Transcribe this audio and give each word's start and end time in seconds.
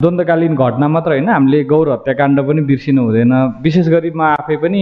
द्वन्द्वकालीन 0.00 0.54
घटना 0.54 0.86
मात्र 0.88 1.10
होइन 1.10 1.28
हामीले 1.28 1.62
गौर 1.64 1.88
हत्याकाण्ड 1.90 2.40
पनि 2.46 2.62
बिर्सिनु 2.68 3.02
हुँदैन। 3.02 3.32
विशेष 3.64 3.86
गरी 3.88 4.10
म 4.12 4.20
आफै 4.36 4.56
पनि 4.60 4.80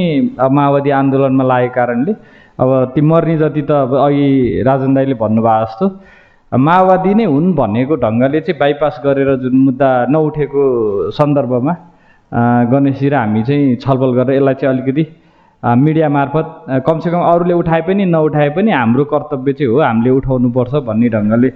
माओवादी 0.50 0.90
आन्दोलनमा 0.90 1.44
लागेको 1.46 1.74
कारणले 1.74 2.12
अब 2.58 2.70
ती 2.94 3.00
मर्ने 3.00 3.36
जति 3.38 3.62
त 3.62 3.70
अब 3.86 3.94
अघि 3.96 4.26
राजन 4.66 4.94
दाईले 4.94 5.14
भन्नुभयो 5.14 5.64
जस्तो 5.64 5.86
माओवादी 6.52 7.14
नै 7.14 7.24
हुन् 7.30 7.54
भनेको 7.54 7.94
ढङ्गले 8.02 8.40
चाहिँ 8.42 8.58
बाइपास 8.58 8.94
गरेर 9.04 9.30
जुन 9.42 9.54
मुद्दा 9.66 9.90
नउठेको 10.10 10.62
सन्दर्भमा 11.14 11.74
गणेशजी 12.72 13.08
र 13.08 13.14
हामी 13.14 13.42
चाहिँ 13.46 13.76
छलफल 13.84 14.10
गरेर 14.18 14.34
यसलाई 14.34 14.54
चाहिँ 14.60 14.72
अलिकति 14.74 15.04
मिडिया 15.62 16.08
मार्फत 16.16 16.46
कमसेकम 16.86 17.22
अरूले 17.22 17.54
उठाए 17.62 17.82
पनि 17.86 18.04
नउठाए 18.16 18.50
पनि 18.58 18.70
हाम्रो 18.72 19.04
कर्तव्य 19.14 19.52
चाहिँ 19.58 19.70
हो 19.70 19.78
हामीले 19.80 20.10
उठाउनुपर्छ 20.18 20.74
भन्ने 20.90 21.08
ढङ्गले 21.14 21.50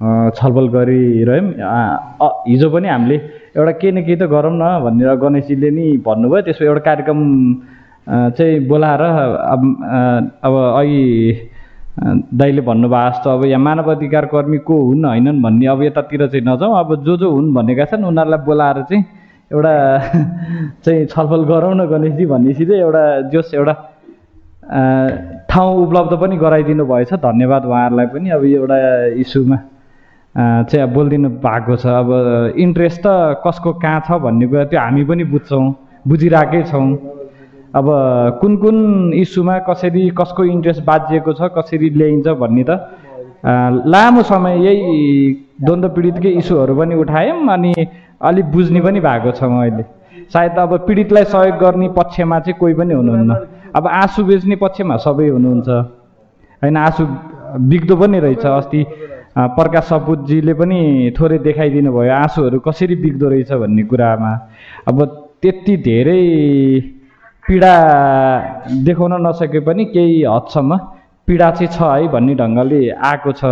छलफल 0.00 0.66
गरिरह्यौँ। 0.72 2.28
हिजो 2.48 2.68
पनि 2.70 2.88
हामीले 2.88 3.16
एउटा 3.56 3.72
केही 3.80 3.92
न 3.92 3.98
केही 4.04 4.16
त 4.16 4.24
गरौँ 4.32 4.52
न 4.56 4.64
भनेर 4.84 5.14
गणेशजीले 5.20 5.70
नि 5.76 5.86
भन्नुभयो। 6.06 6.40
त्यसको 6.48 6.64
एउटा 6.64 6.82
कार्यक्रम 6.88 7.20
चाहिँ 8.08 8.64
बोलाएर 8.68 9.02
अब 9.52 9.60
अब 10.44 10.54
अघि 10.80 11.02
दाइले 12.40 12.62
भन्नुभयो 12.64 13.10
जस्तो 13.10 13.28
अब 13.30 13.44
यहाँ 13.44 13.60
मानव 13.60 13.90
अधिकार 13.92 14.24
कर्मी 14.32 14.58
को 14.64 14.74
हुन् 14.88 15.04
होइनन् 15.04 15.42
भन्ने 15.42 15.66
अब 15.68 15.82
यतातिर 15.82 16.26
चाहिँ 16.32 16.44
नजाउँ। 16.48 16.78
अब 16.80 17.04
जो 17.04 17.16
जो 17.20 17.30
हुन् 17.30 17.52
भनेका 17.54 17.84
छन् 17.92 18.04
उनीहरूलाई 18.08 18.40
बोलाएर 18.48 18.82
चाहिँ 18.88 19.04
एउटा 19.52 19.72
चाहिँ 20.84 21.06
छलफल 21.12 21.42
गरौँ 21.44 21.74
न 21.76 21.84
गणेशजी 21.92 22.24
भनेपछि 22.26 22.64
चाहिँ 22.66 22.80
एउटा 22.80 23.04
जोस 23.28 23.52
एउटा 23.54 23.74
ठाउँ 25.50 25.72
उपलब्ध 25.84 26.12
पनि 26.22 26.36
गराइदिनु 26.40 26.84
भएछ। 26.88 27.12
धन्यवाद 27.20 27.64
उहाँहरूलाई 27.68 28.06
पनि 28.16 28.30
अब 28.32 28.44
एउटा 28.44 28.76
इस्युमा। 29.20 29.58
चाहिँ 30.34 30.82
अब 30.82 30.92
बोलिदिनु 30.94 31.28
भएको 31.42 31.76
छ। 31.76 31.86
अब 31.86 32.08
इन्ट्रेस्ट 32.56 33.00
त 33.06 33.42
कसको 33.46 33.72
कहाँ 33.82 34.00
छ 34.06 34.18
भन्ने 34.22 34.46
कुरा 34.46 34.64
त्यो 34.70 34.80
हामी 34.80 35.04
पनि 35.04 35.24
बुझ्छौँ 35.26 35.64
बुझिरहेकै 36.06 36.62
छौँ। 36.70 36.86
अब 37.70 37.86
कुन 38.40 38.56
कुन 38.56 38.76
इस्युमा 39.14 39.58
कसरी 39.68 40.08
कसको 40.18 40.44
इन्ट्रेस्ट 40.44 40.82
बाजिएको 40.84 41.32
छ 41.34 41.50
कसरी 41.56 41.90
ल्याइन्छ 41.90 42.28
भन्ने 42.42 42.64
त 42.68 42.70
लामो 43.86 44.22
समय 44.22 44.54
यही 44.66 44.94
द्वन्द्व 45.64 45.88
पीडितकै 45.96 46.30
इस्युहरू 46.40 46.74
पनि 46.76 46.94
उठायौँ 46.94 47.40
अनि 47.48 47.72
अलिक 48.22 48.46
बुझ्ने 48.52 48.80
पनि 48.80 49.00
भएको 49.00 49.30
छौँ 49.32 49.54
अहिले। 49.60 49.84
सायद 50.32 50.58
अब 50.58 50.72
पीडितलाई 50.86 51.24
सहयोग 51.24 51.56
गर्ने 51.58 51.88
पक्षमा 51.96 52.38
चाहिँ 52.40 52.58
कोही 52.58 52.74
पनि 52.74 52.94
हुनुहुन्न। 52.94 53.34
अब 53.76 53.86
आँसु 53.86 54.24
बेच्ने 54.24 54.56
पक्षमा 54.56 54.96
सबै 55.04 55.28
हुनुहुन्छ। 55.28 55.68
होइन 56.62 56.76
आँसु 56.76 57.02
बिग्दो 57.70 57.96
पनि 57.96 58.18
रहेछ 58.20 58.46
अस्ति। 58.46 58.80
प्रकाश 59.36 59.84
सपुतजीले 59.88 60.54
पनि 60.54 60.78
थोरै 61.18 61.38
देखाइदिनु 61.38 61.90
भयो। 61.92 62.12
आँसुहरू 62.12 62.58
कसरी 62.66 62.94
बिग्दो 63.02 63.28
रहेछ 63.30 63.52
भन्ने 63.62 63.82
कुरामा। 63.90 64.32
अब 64.88 64.96
त्यति 65.42 65.76
धेरै 65.86 66.22
पीडा 67.44 67.74
देखाउन 68.84 69.12
नसके 69.26 69.60
पनि 69.66 69.84
केही 69.94 70.22
हदसम्म 70.26 70.76
पीडा 71.28 71.50
चाहिँ 71.50 71.70
छ 71.70 71.78
है 71.82 72.08
भन्ने 72.10 72.34
ढङ्गले 72.42 72.80
आएको 72.90 73.32
छ। 73.32 73.42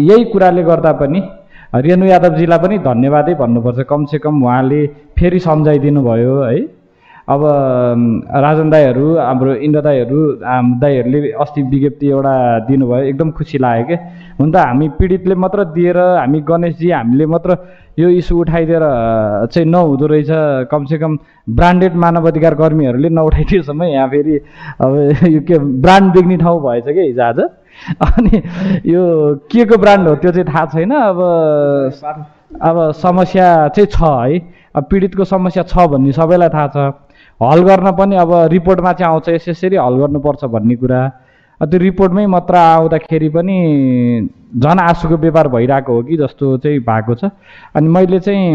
यही 0.00 0.24
कुराले 0.32 0.62
गर्दा 0.62 0.92
पनि 1.00 1.20
रेणु 1.86 2.06
यादवजीलाई 2.06 2.58
पनि 2.58 2.78
धन्यवादै 2.84 3.34
भन्नुपर्छ। 3.40 3.80
कमसेकम 3.88 4.42
उहाँले 4.42 4.80
फेरि 5.16 5.38
सम्झाइदिनु 5.38 6.00
भयो 6.02 6.34
है। 6.42 6.58
अब 7.32 7.42
राजन 8.44 8.70
दाईहरू 8.70 9.06
हाम्रो 9.16 9.54
इन्द्र 9.66 9.80
दाईहरू 9.80 10.20
दाईहरूले 10.82 11.30
अस्ति 11.42 11.62
विज्ञप्ति 11.72 12.06
एउटा 12.08 12.34
दिनुभयो 12.68 13.04
एकदम 13.10 13.30
खुसी 13.38 13.58
लाग्यो 13.58 13.86
क्या 13.86 13.98
हुन 14.40 14.52
त 14.52 14.56
हामी 14.56 14.88
पीडितले 14.98 15.34
मात्र 15.44 15.64
दिएर 15.76 15.98
हामी 15.98 16.40
गणेशजी 16.50 16.90
हामीले 16.90 17.26
मात्र 17.34 17.56
यो 17.98 18.08
इस्यु 18.08 18.38
उठाइदिएर 18.40 18.84
चाहिँ 19.52 19.68
नहुँदो 19.68 20.06
रहेछ। 20.12 20.30
कमसेकम 20.70 21.18
ब्रान्डेड 21.56 21.94
मानव 22.04 22.26
अधिकार 22.28 22.54
कर्मीहरूले 22.60 23.08
नउठाइदिएसम्म 23.08 23.82
यहाँ 23.84 24.08
फेरि 24.08 24.36
अब 24.80 24.92
यो 25.28 25.40
के 25.48 25.58
ब्रान्ड 25.84 26.12
देख्ने 26.14 26.36
ठाउँ 26.36 26.60
भएछ 26.62 26.84
क्या 26.84 27.04
हिजो 27.04 27.22
आज? 27.22 27.40
अनि 28.02 28.42
यो 28.92 29.02
के 29.52 29.64
को 29.64 29.76
ब्रान्ड 29.84 30.08
हो 30.08 30.14
त्यो 30.24 30.30
चाहिँ 30.32 30.48
थाहा 30.48 30.64
छैन। 30.72 30.92
अब 30.92 31.20
अब 32.62 32.76
समस्या 32.96 33.46
चाहिँ 33.68 33.86
छ 33.92 34.00
है। 34.02 34.40
अब 34.76 34.84
पीडितको 34.90 35.24
समस्या 35.24 35.62
छ 35.62 35.86
भन्ने 35.92 36.12
सबैलाई 36.12 36.48
थाहा 36.48 36.68
छ। 36.74 36.76
हल 37.42 37.60
गर्न 37.64 37.90
पनि 37.98 38.16
अब 38.16 38.32
रिपोर्टमा 38.52 38.92
चाहिँ 38.92 39.12
आउँछ 39.12 39.28
यस 39.28 39.48
यसरी 39.48 39.76
हल 39.76 39.94
गर्नुपर्छ 39.98 40.44
भन्ने 40.44 40.76
कुरा। 40.76 41.00
त्यो 41.60 41.78
रिपोर्टमै 41.78 42.26
मात्र 42.26 42.54
आउँदाखेरि 42.56 43.28
पनि 43.28 43.56
झन् 44.58 44.80
आँसुको 44.80 45.16
व्यापार 45.16 45.48
भइरहेको 45.48 45.92
हो 45.92 46.02
कि 46.02 46.16
जस्तो 46.16 46.56
चाहिँ 46.58 46.78
भएको 46.80 47.14
छ। 47.14 47.30
अनि 47.74 47.88
मैले 47.88 48.18
चाहिँ 48.20 48.46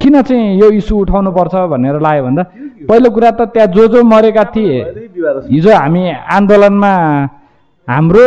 किन 0.00 0.20
चाहिँ 0.22 0.60
यो 0.60 0.70
इस्यु 0.70 0.96
उठाउनुपर्छ 0.96 1.54
भनेर 1.72 2.00
लाग्यो 2.00 2.24
भन्दा 2.24 2.42
पहिलो 2.88 3.10
कुरा 3.10 3.30
त 3.30 3.40
त्यहाँ 3.52 3.68
जो 3.72 3.86
जो 3.88 4.02
मरेका 4.04 4.44
थिए 4.52 4.80
हिजो 5.48 5.72
हामी 5.72 6.02
आन्दोलनमा 6.36 6.92
हाम्रो 7.88 8.26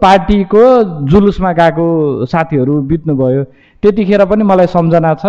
पार्टीको 0.00 0.64
जुलुसमा 1.08 1.52
गएको 1.52 1.86
साथीहरू 2.26 2.80
बित्नुभयो। 2.88 3.42
त्यतिखेर 3.82 4.24
पनि 4.24 4.44
मलाई 4.44 4.66
सम्झना 4.68 5.14
छ 5.14 5.24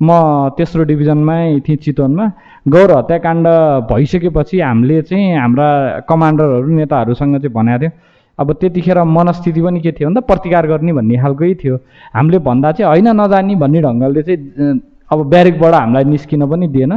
म 0.00 0.10
तेस्रो 0.56 0.84
डिभिजनमै 0.84 1.60
थिएँ 1.66 1.76
चितवनमा। 1.84 2.26
गौर 2.66 2.90
हत्याकाण्ड 2.96 3.46
भइसकेपछि 3.90 4.60
हामीले 4.60 5.00
चाहिँ 5.02 5.36
हाम्रा 5.36 5.68
कमान्डरहरू 6.08 6.70
नेताहरूसँग 6.70 7.36
चाहिँ 7.42 7.52
भनेको 7.54 7.78
थियो 7.82 7.90
अब 8.38 8.52
त्यतिखेर 8.60 8.98
मनस्थिति 9.02 9.60
पनि 9.62 9.80
के 9.80 9.92
थियो 9.92 10.08
भन्दा 10.08 10.20
प्रतिकार 10.22 10.66
गर्ने 10.70 10.92
भन्ने 10.94 11.16
खालकै 11.18 11.54
थियो। 11.58 11.76
हामीले 12.14 12.38
भन्दा 12.38 12.70
चाहिँ 12.78 12.88
होइन 12.90 13.08
नजाने 13.20 13.54
भन्ने 13.58 13.80
ढङ्गले 13.82 14.22
चाहिँ 14.22 14.80
अब 15.10 15.18
ब्यारेकबाट 15.30 15.74
हामीलाई 15.74 16.04
निस्किन 16.04 16.46
पनि 16.46 16.66
दिएन। 16.68 16.92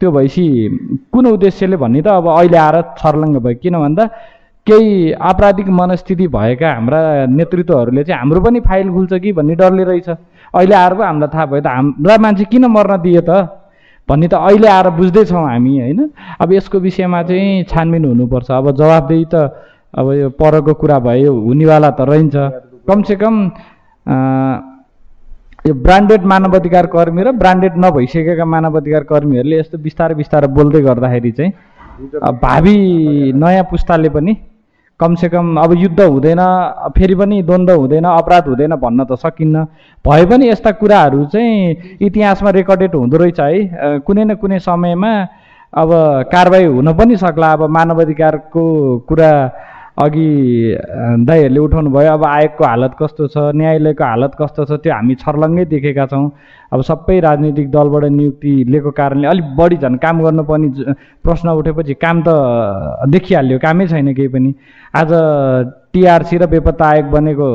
त्यो 0.00 0.10
भएपछि 0.12 0.44
कुन 1.12 1.26
उद्देश्यले 1.26 1.76
भन्ने 1.76 2.00
त 2.00 2.08
अब 2.08 2.26
अहिले 2.40 2.56
आएर 2.56 2.76
छर्लङ्ग 2.96 3.36
भयो। 3.44 3.60
किन 3.60 3.74
भन्दा 3.84 4.04
केही 4.66 5.12
आपराधिक 5.12 5.68
मनस्थिति 5.68 6.26
भएका 6.32 6.68
हाम्रा 6.72 7.00
नेतृत्वहरूले 7.28 8.02
चाहिँ 8.04 8.18
हाम्रो 8.20 8.40
पनि 8.40 8.60
फाइल 8.60 8.88
खुल्छ 8.92 9.12
कि 9.20 9.32
भन्ने 9.32 9.54
डरले 9.54 9.84
रहेछ। 9.84 10.08
अहिले 10.56 10.74
आएर 10.74 10.94
पो 10.94 11.02
हामीलाई 11.02 11.30
थाहा 11.34 11.46
भयो 11.46 11.60
त। 11.60 11.66
हाम्रा 11.66 12.16
मान्छे 12.24 12.44
किन 12.50 12.64
मर्न 12.66 12.96
दिए 13.04 13.20
त? 13.20 13.30
भन्ने 14.08 14.26
त 14.28 14.34
अहिले 14.34 14.68
आएर 14.68 14.88
बुझ्दैछौँ 14.98 15.44
हामी 15.44 15.72
होइन? 15.78 16.00
अब 16.40 16.48
यसको 16.52 16.78
विषयमा 16.78 17.22
चाहिँ 17.28 17.64
छानबिन 17.70 18.04
हुनुपर्छ। 18.04 18.50
अब 18.50 18.66
जवाबदेही 18.76 19.24
त 19.32 19.34
अब 19.96 20.06
यो 20.12 20.28
परको 20.36 20.72
कुरा 20.80 20.98
भयो 21.02 21.32
हुनेवाला 21.32 21.90
त 21.90 22.00
रहन्छ। 22.06 22.36
कमसेकम 22.86 23.34
यो 25.66 25.74
ब्रान्डेड 25.74 26.22
मानव 26.22 26.54
अधिकार 26.56 26.86
कर्मी 26.86 27.22
र 27.22 27.32
ब्रान्डेड 27.34 27.74
नभइसकेका 27.74 28.44
मानव 28.46 28.76
अधिकार 28.78 29.02
कर्मीहरूले 29.10 29.56
यस्तो 29.58 29.78
बिस्तारै 29.82 30.14
बिस्तारै 30.14 30.48
बोल्दै 30.54 30.80
गर्दाखेरि 30.86 31.32
चाहिँ 31.32 31.52
भावी 32.38 32.76
नयाँ 33.34 33.64
पुस्ताले 33.66 34.08
पनि 34.14 34.32
कमसेकम 35.00 35.56
अब 35.60 35.72
युद्ध 35.76 36.00
हुँदैन 36.00 36.40
फेरि 36.96 37.14
पनि 37.14 37.42
द्वन्द्व 37.42 37.74
हुँदैन 37.74 38.04
अपराध 38.06 38.46
हुँदैन 38.48 38.74
भन्न 38.76 39.04
त 39.04 39.18
सकिन्न। 39.20 39.64
भए 40.04 40.24
पनि 40.26 40.48
यस्ता 40.48 40.70
कुराहरू 40.80 41.24
चाहिँ 41.32 41.98
इतिहासमा 42.00 42.50
रेकर्डेड 42.50 42.94
हुँदो 42.94 43.16
रहेछ 43.16 43.40
है। 43.40 43.98
कुनै 44.00 44.24
न 44.24 44.34
कुनै 44.40 44.58
समयमा 44.58 45.12
अब 45.72 45.90
कारवाही 46.32 46.64
हुन 46.64 46.92
पनि 46.96 47.16
सक्ला। 47.16 47.52
अब 47.52 47.68
मानव 47.68 48.00
अधिकारको 48.00 48.64
कुरा 49.08 49.32
अघि 49.96 50.28
दाईहरूले 51.24 51.60
उठाउनु 51.60 51.90
भयो 51.90 52.12
अब 52.12 52.24
आयोगको 52.24 52.64
हालत 52.64 52.92
कस्तो 53.00 53.26
छ 53.32 53.36
न्यायालयको 53.56 54.04
हालत 54.04 54.32
कस्तो 54.40 54.64
छ 54.68 54.72
त्यो 54.84 54.92
हामी 54.92 55.14
छर्लङ्गै 55.24 55.64
देखेका 55.72 56.04
छौँ। 56.12 56.28
अब 56.72 56.80
सबै 56.84 57.16
राजनीतिक 57.20 57.70
दलबाट 57.72 58.04
नियुक्ति 58.12 58.52
लिएको 58.72 58.90
कारणले 58.92 59.26
अलिक 59.28 59.46
बढी 59.56 59.76
झन् 59.80 59.96
काम 60.04 60.22
गर्नुपर्ने 60.24 60.68
प्रश्न 61.24 61.48
उठेपछि 61.60 61.94
काम 61.96 62.16
त 62.28 62.28
देखिहाल्यो 63.08 63.58
कामै 63.64 63.86
छैन 63.88 64.12
केही 64.12 64.28
पनि। 64.28 64.50
आज 65.00 65.10
टिआरसी 65.92 66.36
र 66.36 66.46
बेपत्ता 66.52 66.84
आयोग 66.86 67.08
बनेको 67.16 67.48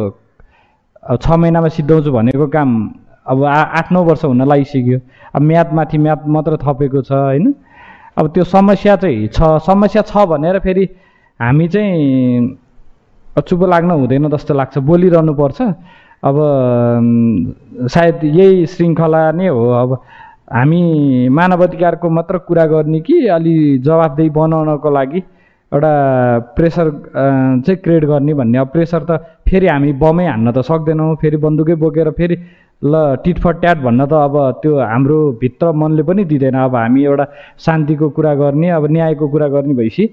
छ 1.21 1.25
महिनामा 1.29 1.67
सिद्धाउँछु 1.77 2.11
भनेको 2.11 2.47
काम 2.49 2.69
अब 3.21 3.43
आ 3.45 3.61
आठ 3.79 3.91
नौ 3.93 4.01
वर्ष 4.03 4.25
हुन 4.25 4.41
लागिसक्यो। 4.49 4.97
अब 5.35 5.41
म्यादमाथि 5.41 5.97
म्याद 5.97 6.25
मात्र 6.25 6.57
थपेको 6.57 7.01
छ 7.05 7.11
होइन? 7.11 7.53
अब 8.17 8.25
त्यो 8.33 8.43
समस्या 8.49 8.95
चाहिँ 8.97 9.27
छ 9.29 9.61
समस्या 9.61 10.01
छ 10.09 10.25
भनेर 10.25 10.59
फेरि 10.65 10.89
हामी 11.41 11.67
चाहिँ 11.67 12.57
चुप 13.47 13.63
लाग्न 13.73 13.91
हुँदैन 13.91 14.29
जस्तो 14.29 14.53
लाग्छ 14.53 14.77
बोलिरहनु 14.77 15.33
पर्छ 15.33 15.61
अब 16.29 16.37
सायद 17.89 18.23
यही 18.23 18.65
श्रृङ्खला 18.71 19.21
नै 19.31 19.47
हो। 19.47 19.63
अब 19.81 19.93
हामी 20.53 20.81
मानव 21.33 21.63
अधिकारको 21.63 22.09
मात्र 22.09 22.37
कुरा 22.47 22.65
गर्ने 22.73 22.99
कि 23.01 23.15
अलि 23.37 23.55
जवाबदेही 23.85 24.29
बनाउनको 24.29 24.89
लागि 24.91 25.19
एउटा 25.71 25.91
प्रेसर 26.55 26.89
चाहिँ 27.65 27.77
क्रिएट 27.83 28.05
गर्ने 28.05 28.33
भन्ने। 28.33 28.57
अब 28.57 28.67
प्रेसर 28.75 29.03
त 29.09 29.17
फेरि 29.49 29.67
हामी 29.67 29.93
बमै 30.03 30.25
हान्न 30.27 30.51
त 30.51 30.61
सक्दैनौँ 30.67 31.15
फेरि 31.21 31.37
बन्दुकै 31.41 31.75
बोकेर 31.81 32.09
फेरि 32.19 32.35
ल 32.81 32.93
टिट 33.23 33.39
फर 33.39 33.53
ट्याट 33.63 33.77
भन्न 33.81 34.05
त 34.05 34.13
अब 34.27 34.35
त्यो 34.61 34.77
हाम्रो 34.77 35.17
भित्र 35.41 35.71
मनले 35.71 36.03
पनि 36.03 36.23
दिँदैन। 36.27 36.55
अब 36.67 36.75
हामी 36.75 37.03
एउटा 37.03 37.25
शान्तिको 37.65 38.09
कुरा 38.13 38.33
गर्ने 38.35 38.69
अब 38.77 38.85
न्यायको 38.91 39.27
कुरा 39.31 39.47
गर्ने 39.47 39.73
भएपछि 39.73 40.05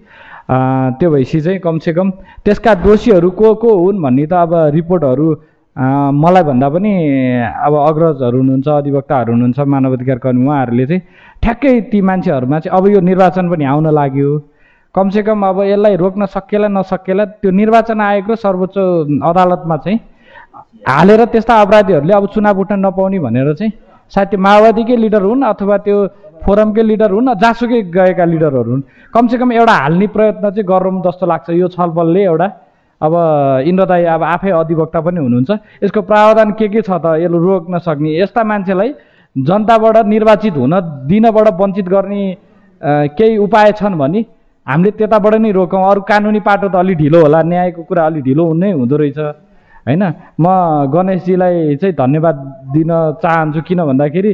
त्यो 0.48 1.10
भएपछि 1.10 1.40
चाहिँ 1.40 1.58
कमसेकम 1.60 2.10
त्यसका 2.44 2.74
दोषीहरू 2.82 3.30
को 3.30 3.54
को 3.62 3.76
हुन् 3.78 4.02
भन्ने 4.02 4.26
त 4.26 4.32
अब 4.32 4.54
रिपोर्टहरू 4.74 5.28
मलाई 5.76 6.42
भन्दा 6.42 6.68
पनि 6.68 6.92
अब 7.66 7.74
अग्रजहरू 7.78 8.38
हुनुहुन्छ 8.38 8.68
अधिवक्ताहरू 8.68 9.32
हुनुहुन्छ 9.32 9.58
मानवाधिकार 9.74 10.18
कर्मी 10.18 10.46
उहाँहरूले 10.46 10.86
चाहिँ 10.86 11.02
ठ्याक्कै 11.42 11.80
ती 11.92 12.00
मान्छेहरूमा 12.00 12.58
चाहिँ 12.60 12.78
अब 12.78 12.88
यो 12.88 13.00
निर्वाचन 13.00 13.50
पनि 13.50 13.64
आउन 13.64 13.86
लाग्यो। 13.94 14.30
कमसेकम 14.94 15.46
अब 15.46 15.60
यसलाई 15.62 15.96
रोक्न 15.96 16.26
सकिएला 16.26 16.68
नसकिएला 16.68 17.24
त्यो 17.38 17.50
निर्वाचन 17.52 18.00
आयोग 18.00 18.30
र 18.30 18.34
सर्वोच्च 18.36 18.76
अदालतमा 19.22 19.76
चाहिँ 19.84 19.98
हालेर 20.88 21.24
त्यस्ता 21.32 21.60
अपराधीहरूले 21.60 22.14
अब 22.14 22.26
चुनाव 22.34 22.60
उठ्न 22.60 22.78
नपाउने 22.86 23.18
भनेर 23.20 23.52
चाहिँ 23.54 23.72
सायद 24.12 24.28
त्यो 24.28 24.40
माओवादीकै 24.40 24.96
लिडर 24.96 25.22
हुन् 25.22 25.44
अथवा 25.44 25.76
त्यो 25.86 25.98
फोरमकै 26.48 26.82
लिडर 26.82 27.10
हुन् 27.12 27.28
जहाँसुकै 27.36 27.80
गएका 27.92 28.24
लिडरहरू 28.24 28.70
हुन्। 28.72 28.82
कमसेकम 29.12 29.52
एउटा 29.52 29.74
हाल्ने 29.84 30.06
प्रयत्न 30.16 30.44
चाहिँ 30.56 30.64
गरौँ 30.64 31.02
जस्तो 31.04 31.24
लाग्छ। 31.28 31.48
यो 31.60 31.68
छलफलले 31.76 32.22
एउटा 32.24 32.48
अब 33.00 33.12
इन्द्रदाई 33.68 34.04
अब 34.16 34.22
आफै 34.34 34.50
अधिवक्ता 34.56 35.00
पनि 35.04 35.20
हुनुहुन्छ। 35.20 35.50
यसको 35.84 36.00
प्रावधान 36.08 36.48
के 36.56 36.66
के 36.72 36.80
छ 36.80 36.90
त? 36.90 37.20
यसले 37.20 37.38
रोक्न 37.38 37.78
सक्ने। 37.84 38.10
यस्ता 38.16 38.42
मान्छेलाई 38.42 38.90
जनताबाट 39.36 39.96
निर्वाचित 40.08 40.56
हुन 40.56 40.74
दिनबाट 41.04 41.48
वञ्चित 41.60 41.86
गर्ने 41.94 42.22
केही 43.12 43.36
उपाय 43.44 43.72
छन् 43.78 43.98
भने 44.00 44.20
हामीले 44.66 44.90
त्यताबाट 44.98 45.34
नै 45.44 45.50
रोकौँ। 45.52 45.84
अरू 45.84 46.00
कानुनी 46.00 46.40
पाटो 46.40 46.68
त 46.72 46.74
अलि 46.74 46.94
ढिलो 46.96 47.18
होला। 47.22 47.38
न्यायको 47.44 47.82
कुरा 47.84 48.02
अलि 48.08 48.20
ढिलो 48.24 48.44
हुनै 48.50 48.72
हुँदो 48.72 48.96
रहेछ। 48.96 49.18
होइन? 49.86 50.02
म 50.40 50.46
गणेशजीलाई 50.90 51.76
चाहिँ 51.76 51.94
धन्यवाद 51.94 52.36
दिन 52.72 52.90
चाहन्छु। 53.22 53.60
किन 53.62 53.80
भन्दाखेरि 53.84 54.32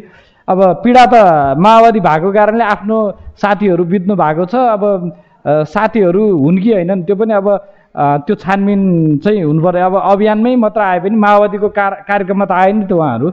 अब 0.48 0.58
पीडा 0.84 1.04
त 1.06 1.14
माओवादी 1.56 2.00
भएको 2.00 2.32
कारणले 2.32 2.64
आफ्नो 2.64 2.98
साथीहरू 3.42 3.84
बित्नु 3.84 4.14
भएको 4.14 4.44
छ। 4.44 4.54
अब 4.76 4.82
साथीहरू 5.44 6.22
हुन् 6.44 6.58
कि 6.62 6.72
होइनन् 6.72 7.04
त्यो 7.04 7.16
पनि 7.16 7.32
अब 7.32 7.48
त्यो 8.26 8.34
छानबिन 8.36 8.80
चाहिँ 9.24 9.42
हुनु 9.44 9.60
पऱ्यो 9.64 9.86
अब 9.86 9.94
अभियानमै 10.12 10.54
मात्र 10.56 10.80
आए 10.80 10.98
पनि 11.00 11.16
माओवादीको 11.16 11.68
कार 11.68 11.92
कार्यक्रममा 12.08 12.44
त 12.44 12.52
आए 12.52 12.72
नि 12.72 12.84
त 12.84 12.92
उहाँहरू। 12.92 13.28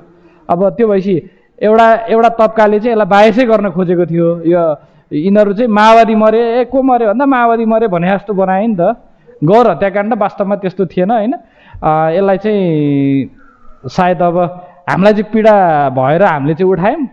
अब 0.50 0.60
त्यो 0.78 0.88
भएपछि 0.88 1.16
एउटा 1.62 1.88
एउटा 2.14 2.30
तब्काले 2.40 2.80
चाहिँ 2.80 2.94
यसलाई 2.96 3.10
बायसै 3.12 3.44
गर्न 3.46 3.70
खोजेको 3.76 4.06
थियो। 4.12 4.28
यो 4.48 4.64
यिनीहरू 5.12 5.54
चाहिँ 5.54 5.72
माओवादी 5.72 6.16
मरे 6.16 6.42
ए 6.60 6.64
को 6.72 6.78
मऱ्यो 6.80 7.08
भन्दा 7.12 7.26
माओवादी 7.26 7.66
मऱ्यो 7.66 7.90
भने 7.90 8.08
जस्तो 8.08 8.34
बनायो 8.34 8.68
नि 8.68 8.76
त। 8.80 8.84
गौर 9.44 9.66
हत्याकाण्ड 9.70 10.14
वास्तवमा 10.16 10.56
त्यस्तो 10.62 10.86
थिएन 10.86 11.12
होइन? 11.12 11.34
यसलाई 12.16 12.38
चाहिँ 12.38 13.90
सायद 13.90 14.22
अब 14.22 14.38
हामीलाई 14.92 15.14
चाहिँ 15.14 15.32
पीडा 15.34 15.54
भएर 15.96 16.24
हामीले 16.24 16.54
चाहिँ 16.60 16.72
उठायौँ। 16.72 17.08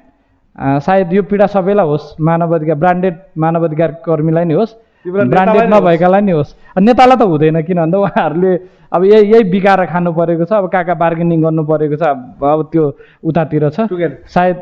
सायद 0.83 1.13
यो 1.15 1.23
पीडा 1.31 1.47
सबैलाई 1.47 1.87
होस्। 1.87 2.19
मानवाधिकार 2.19 2.77
ब्रान्डेड 2.83 3.15
मानवाधिकार 3.39 3.91
कर्मीलाई 4.03 4.45
नै 4.45 4.55
होस्। 4.59 4.73
ब्रान्डेड। 5.07 5.71
नभएकालाई 5.71 6.23
नै 6.27 6.33
होस्। 6.35 6.51
नेतालाई 6.75 7.17
त 7.17 7.23
हुँदैन 7.23 7.63
किन 7.63 7.79
भन्दा 7.79 7.99
उहाँहरूले 7.99 8.53
अब 8.91 9.05
यही 9.05 9.25
यही 9.31 9.45
बिगाएर 9.53 9.85
खानु 9.87 10.11
परेको 10.11 10.45
छ 10.49 10.53
अब 10.59 10.67
कहाँ 10.73 10.85
कहाँ 10.85 10.99
बार्गेनिङ 10.99 11.39
गर्नु 11.45 11.63
परेको 11.63 11.97
छ 11.97 12.05
अब 12.09 12.61
त्यो 12.73 12.85
उतातिर 13.23 13.69
छ. 13.71 13.87
सायद 14.27 14.59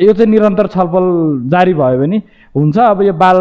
यो 0.00 0.12
चाहिँ 0.12 0.30
निरन्तर 0.32 0.66
छलफल 0.74 1.06
जारी 1.52 1.74
भयो 1.78 1.98
भने 2.02 2.18
हुन्छ। 2.54 2.76
अब 2.78 3.02
यो 3.02 3.12
बाल 3.14 3.38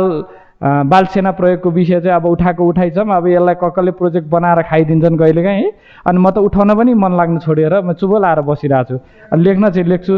अ, 0.62 0.84
बाल 0.86 1.06
सेना 1.14 1.32
प्रयोगको 1.40 1.70
विषय 1.72 2.00
चाहिँ 2.02 2.16
अब 2.16 2.26
उठाएको 2.26 2.64
उठाइछौँ 2.70 3.06
अब 3.18 3.28
यसलाई 3.28 3.56
कक्कले 3.62 3.92
प्रोजेक्ट 4.00 4.28
बनाएर 4.30 4.62
खाइदिन्छन् 4.70 5.18
कहिलेकाहीँ 5.18 5.70
अनि 6.08 6.18
म 6.22 6.30
त 6.30 6.38
उठाउन 6.48 6.70
पनि 6.78 6.94
मन 6.94 7.12
लाग्नु 7.18 7.40
छोडेर 7.46 7.74
म 7.82 7.94
चुबो 7.98 8.18
लाएर 8.22 8.42
बसिरहेको 8.46 8.86
छु। 8.90 8.96
अनि 9.34 9.42
लेख्न 9.44 9.70
चाहिँ 9.74 9.88
लेख्छु 9.90 10.16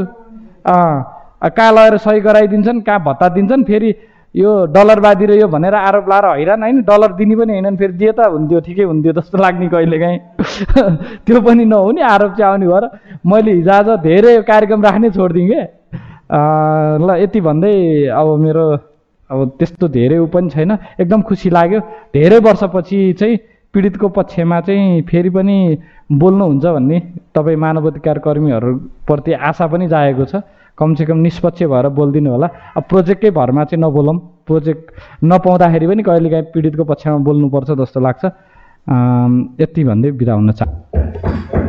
कहाँ 0.67 1.71
लगेर 1.73 1.97
सही 1.97 2.19
गराइदिन्छन् 2.27 2.81
कहाँ 2.87 2.99
भत्ता 3.07 3.27
दिन्छन् 3.35 3.63
फेरि 3.63 3.89
यो 4.35 4.51
डलरवादी 4.75 5.25
र 5.25 5.31
यो 5.39 5.47
भनेर 5.47 5.75
आरोप 5.79 6.05
लाएर 6.09 6.25
हैरान 6.39 6.63
होइन 6.63 6.81
डलर 6.89 7.11
दिने 7.15 7.35
पनि 7.39 7.51
होइनन् 7.53 7.77
फेरि 7.77 7.93
दिए 7.93 8.11
त 8.11 8.27
हुन्थ्यो 8.33 8.59
ठिकै 8.67 8.83
हुन्थ्यो 8.83 9.11
जस्तो 9.13 9.37
लाग्ने 9.37 9.67
कहिलेकाहीँ 9.71 10.19
त्यो 11.25 11.39
पनि 11.39 11.65
नहुने 11.71 12.01
आरोप 12.03 12.31
चाहिँ 12.35 12.51
आउने 12.51 12.67
भएर 12.67 12.85
मैले 13.31 13.51
हिजोआज 13.63 13.89
धेरै 14.03 14.41
कार्यक्रम 14.43 14.81
राख्नै 14.83 15.09
छोडिदिएँ 15.11 15.47
कि? 15.47 15.61
ल 16.99 17.09
यति 17.21 17.39
भन्दै 17.47 17.75
अब 18.11 18.27
मेरो 18.43 18.65
अब 19.31 19.55
त्यस्तो 19.59 19.87
धेरै 19.87 20.17
ऊ 20.17 20.25
पनि 20.27 20.49
छैन। 20.49 20.71
एकदम 20.99 21.21
खुसी 21.21 21.49
लाग्यो। 21.49 21.79
धेरै 22.13 22.39
वर्षपछि 22.39 22.99
चाहिँ 23.19 23.37
पीडितको 23.73 24.07
पक्षमा 24.09 24.59
चाहिँ 24.61 25.01
फेरि 25.09 25.29
पनि 25.29 25.57
बोल्नुहुन्छ 26.11 26.65
भन्ने 26.65 26.99
तपाईँ 27.35 27.57
मानवाधिकार 27.57 28.17
कर्मीहरूप्रति 28.19 29.31
आशा 29.33 29.65
पनि 29.67 29.87
जागेको 29.87 30.25
छ। 30.25 30.43
कमसेकम 30.77 31.17
निष्पक्ष 31.17 31.63
भएर 31.69 31.87
बोलिदिनु 31.97 32.29
होला। 32.29 32.47
अब 32.77 32.83
प्रोजेक्टकै 32.89 33.31
भरमा 33.31 33.63
चाहिँ 33.63 33.81
नबोलौँ। 33.83 34.17
प्रोजेक्ट 34.45 34.85
नपाउँदाखेरि 35.23 35.87
पनि 35.87 36.03
कहिलेकाहीँ 36.03 36.45
पीडितको 36.53 36.83
पक्षमा 36.83 37.17
बोल्नुपर्छ 37.25 37.69
जस्तो 37.81 37.99
लाग्छ। 37.99 38.23
यति 39.61 39.83
भन्दै 39.83 40.11
बिदा 40.11 40.33
हुन 40.33 40.51
चाहन्छु 40.51 41.62